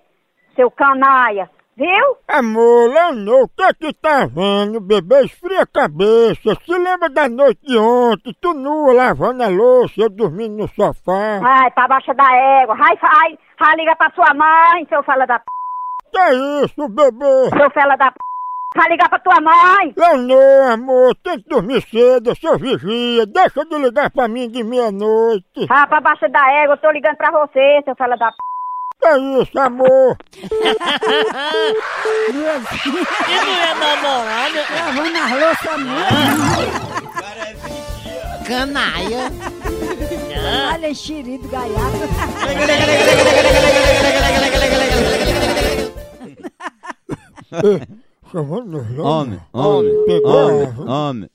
seu 0.60 0.70
canalha. 0.70 1.50
Viu? 1.78 2.18
Amor, 2.28 2.90
Leonor, 2.90 3.44
o 3.44 3.48
que 3.48 3.64
é 3.64 3.74
que 3.74 3.94
tá 3.94 4.26
vendo, 4.26 4.82
bebê? 4.82 5.22
Esfria 5.22 5.62
a 5.62 5.66
cabeça. 5.66 6.54
Se 6.66 6.78
lembra 6.78 7.10
da 7.10 7.30
noite 7.30 7.62
de 7.66 7.78
ontem, 7.78 8.36
tu 8.42 8.54
nua 8.54 8.92
lavando 8.92 9.42
a 9.42 9.48
louça, 9.48 9.94
eu 10.02 10.10
dormindo 10.10 10.58
no 10.58 10.68
sofá. 10.68 11.40
Vai, 11.40 11.72
pra 11.72 11.88
baixo 11.88 12.14
da 12.14 12.30
égua. 12.36 12.76
Vai, 12.76 12.98
vai, 12.98 13.40
vai 13.58 13.76
ligar 13.78 13.96
pra 13.96 14.12
sua 14.12 14.34
mãe, 14.34 14.86
seu 14.90 15.02
fela 15.04 15.26
da 15.26 15.40
p. 15.40 15.46
Que 16.12 16.20
é 16.20 16.34
isso, 16.66 16.90
bebê? 16.90 17.50
Seu 17.58 17.70
fela 17.72 17.96
da 17.96 18.12
p. 18.12 18.18
Vai 18.76 18.90
ligar 18.90 19.10
pra 19.10 19.20
tua 19.20 19.40
mãe. 19.40 19.94
Leonor, 19.96 20.72
amor, 20.74 21.16
tem 21.24 21.42
que 21.42 21.48
dormir 21.48 21.82
cedo, 21.84 22.32
eu 22.32 22.36
sou 22.36 22.58
vigia. 22.58 23.26
Deixa 23.26 23.64
de 23.64 23.78
ligar 23.78 24.12
pra 24.12 24.28
mim 24.28 24.50
de 24.50 24.66
meia-noite. 24.66 25.66
Vai 25.66 25.88
pra 25.88 26.02
baixo 26.02 26.28
da 26.28 26.52
égua, 26.62 26.74
eu 26.74 26.82
tô 26.82 26.92
ligando 26.92 27.16
pra 27.16 27.32
você, 27.32 27.82
seu 27.86 27.96
fela 27.96 28.18
da 28.18 28.32
p. 28.32 28.38
Que 29.00 29.08
é 29.08 29.18
isso, 29.42 29.60
amor? 29.60 30.18
E 32.30 32.32
não 32.32 32.48
é 32.48 33.74
namorada? 33.76 34.62
Lavando 34.76 35.18
as 35.18 35.32
louças 35.32 35.78
mesmo. 35.80 36.44
Canalha. 38.48 39.24
Olha, 40.74 40.90
enxerido, 40.90 41.48
gaiato. 41.50 42.08
Chamando 48.32 48.78
Homem, 49.02 49.40
homem, 49.54 50.06
Pegou? 50.06 50.32
homem, 50.32 50.90
homem. 50.90 51.30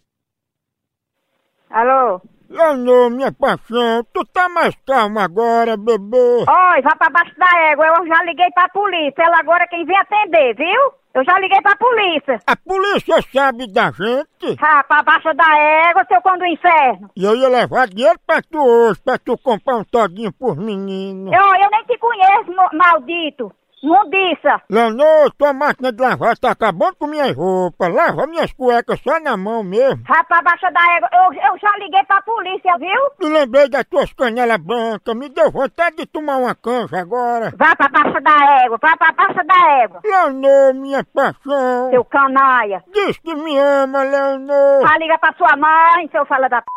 Alô? 1.71 2.21
Leonor, 2.55 3.11
minha 3.11 3.33
paixão, 3.33 4.05
tu 4.15 4.25
tá 4.27 4.49
mais 4.49 4.73
calma 4.87 5.25
agora, 5.25 5.77
bebê? 5.77 6.17
Oi, 6.17 6.83
vai 6.83 6.97
pra 6.97 7.11
baixo 7.11 7.35
da 7.37 7.61
égua. 7.73 7.87
Eu 7.87 8.07
já 8.07 8.23
liguei 8.23 8.49
pra 8.55 8.69
polícia. 8.69 9.23
Ela 9.25 9.41
agora 9.41 9.65
é 9.65 9.67
quem 9.67 9.85
vem 9.85 9.99
atender, 9.99 10.55
viu? 10.55 10.93
Eu 11.15 11.25
já 11.25 11.37
liguei 11.41 11.61
pra 11.61 11.75
polícia. 11.77 12.39
A 12.47 12.57
polícia 12.57 13.17
sabe 13.33 13.73
da 13.73 13.91
gente? 13.91 14.57
Vai 14.61 14.85
pra 14.85 15.03
baixo 15.03 15.35
da 15.35 15.59
égua, 15.89 16.05
seu 16.07 16.23
cão 16.23 16.39
do 16.39 16.47
inferno. 16.47 17.11
E 17.17 17.25
eu 17.25 17.35
ia 17.35 17.49
levar 17.49 17.89
dinheiro 17.89 18.19
pra 18.25 18.41
tu 18.41 18.59
hoje, 18.59 19.01
pra 19.05 19.19
tu 19.19 19.37
comprar 19.39 19.77
um 19.77 19.85
todinho 19.85 20.33
por 20.33 20.57
menino. 20.57 21.35
Eu, 21.35 21.41
eu 21.61 21.71
nem 21.71 21.85
te 21.85 21.99
conheço, 21.99 22.53
maldito. 22.73 23.53
Mundiça. 23.85 24.63
Leonor, 24.71 25.31
tua 25.37 25.53
máquina 25.53 25.93
de 25.93 26.03
lavar 26.03 26.39
tá 26.39 26.53
acabando 26.53 26.97
com 26.97 27.07
minhas 27.07 27.37
roupas. 27.37 27.93
Lava 27.93 28.27
minhas 28.27 28.51
cuecas 28.53 28.99
só 29.01 29.21
na 29.21 29.37
mão 29.37 29.63
mesmo. 29.63 30.03
Vai 30.09 30.25
pra 30.25 30.41
baixo 30.41 30.67
da 30.73 30.81
égua. 30.97 31.09
Eu, 31.13 31.33
eu 31.35 31.59
já 31.59 31.71
liguei 31.79 32.03
pra 32.05 32.23
polícia, 32.23 32.79
viu? 32.79 33.11
Me 33.21 33.29
lembrei 33.29 33.69
das 33.69 33.85
tuas 33.85 34.11
canelas 34.15 34.57
brancas. 34.57 35.15
Me 35.15 35.29
deu 35.29 35.51
vontade 35.51 35.97
de 35.97 36.07
tomar 36.07 36.39
uma 36.39 36.55
canja 36.55 36.99
agora. 36.99 37.53
Vai 37.57 37.77
pra 37.77 37.89
baixo 37.89 38.21
da 38.23 38.65
égua. 38.65 38.79
Vai 38.81 38.97
pra 38.97 39.13
baixo 39.13 39.47
da 39.47 39.83
égua. 39.83 40.01
Leonor, 40.03 40.75
minha 40.75 41.05
paixão. 41.05 41.91
Seu 41.91 42.05
canalha. 42.07 42.83
Diz 42.91 43.19
que 43.19 43.35
me 43.35 43.59
ama, 43.59 44.03
Leonor. 44.03 44.83
Vai 44.87 44.99
ligar 44.99 45.19
pra 45.19 45.35
sua 45.35 45.55
mãe, 45.57 46.09
seu 46.11 46.25
fala 46.25 46.49
da 46.49 46.63
p. 46.63 46.69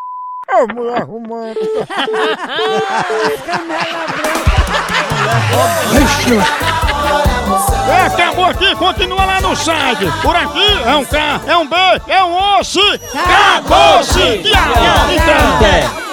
Ô, 0.50 0.66
mulher 0.74 1.02
romântica. 1.02 1.86
É, 7.88 8.06
acabou 8.06 8.44
aqui, 8.44 8.74
continua 8.76 9.24
lá 9.24 9.40
no 9.40 9.56
site. 9.56 10.04
Por 10.22 10.36
aqui 10.36 10.82
é 10.84 10.94
um 10.96 11.04
K, 11.04 11.40
é 11.46 11.56
um 11.56 11.66
B, 11.66 11.76
é 12.06 12.22
um 12.22 12.58
osso. 12.58 12.80
Acabou-se! 13.14 14.20
Então. 14.20 16.07